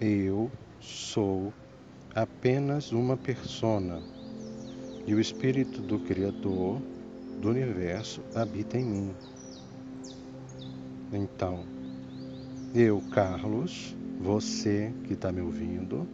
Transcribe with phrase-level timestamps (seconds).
[0.00, 0.48] Eu
[0.80, 1.52] sou
[2.14, 4.00] apenas uma persona
[5.04, 6.80] e o Espírito do Criador
[7.40, 9.14] do universo habita em mim.
[11.12, 11.64] Então,
[12.72, 16.06] eu, Carlos, você que está me ouvindo,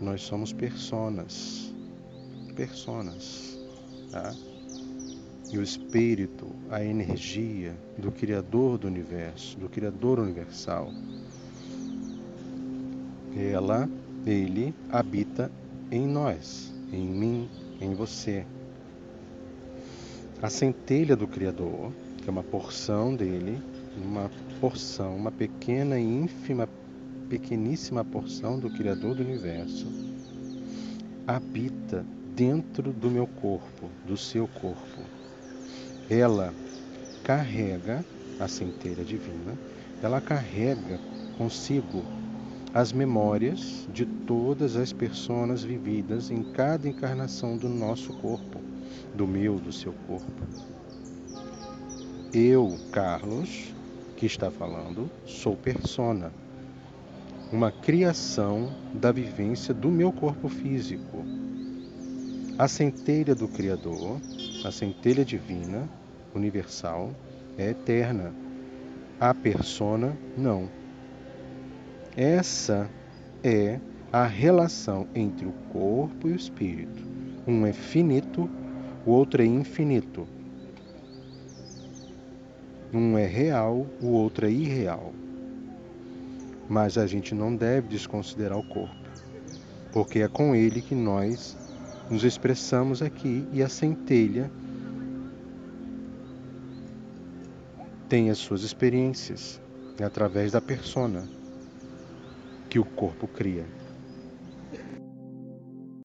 [0.00, 1.72] nós somos personas.
[2.56, 3.56] Personas.
[4.10, 4.34] Tá?
[5.52, 10.92] E o Espírito, a energia do Criador do universo, do Criador universal,
[13.36, 13.88] ela,
[14.26, 15.50] ele habita
[15.90, 17.48] em nós, em mim,
[17.80, 18.44] em você.
[20.42, 23.60] A centelha do Criador, que é uma porção dele,
[23.96, 26.68] uma porção, uma pequena e ínfima,
[27.28, 29.86] pequeníssima porção do Criador do universo,
[31.26, 35.02] habita dentro do meu corpo, do seu corpo.
[36.08, 36.52] Ela
[37.22, 38.04] carrega
[38.38, 39.56] a centelha divina,
[40.02, 40.98] ela carrega
[41.36, 42.02] consigo
[42.72, 48.60] as memórias de todas as pessoas vividas em cada encarnação do nosso corpo,
[49.14, 50.30] do meu, do seu corpo.
[52.32, 53.74] Eu, Carlos,
[54.16, 56.32] que está falando, sou persona,
[57.52, 61.24] uma criação da vivência do meu corpo físico.
[62.56, 64.20] A centelha do Criador,
[64.64, 65.88] a centelha divina,
[66.34, 67.10] universal,
[67.58, 68.32] é eterna.
[69.18, 70.79] A persona, não.
[72.16, 72.90] Essa
[73.42, 73.78] é
[74.12, 77.02] a relação entre o corpo e o espírito.
[77.46, 78.50] Um é finito,
[79.06, 80.26] o outro é infinito.
[82.92, 85.12] Um é real, o outro é irreal.
[86.68, 88.94] Mas a gente não deve desconsiderar o corpo,
[89.92, 91.56] porque é com ele que nós
[92.10, 94.50] nos expressamos aqui e a centelha
[98.08, 99.60] tem as suas experiências
[100.00, 101.39] através da persona
[102.70, 103.79] que o corpo cria.